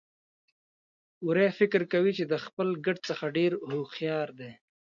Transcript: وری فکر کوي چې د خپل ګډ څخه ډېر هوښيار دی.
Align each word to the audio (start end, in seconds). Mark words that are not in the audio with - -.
وری 1.27 1.49
فکر 1.59 1.81
کوي 1.91 2.11
چې 2.17 2.23
د 2.31 2.33
خپل 2.45 2.67
ګډ 2.85 2.97
څخه 3.09 3.25
ډېر 3.37 3.51
هوښيار 3.71 4.29
دی. 4.39 4.51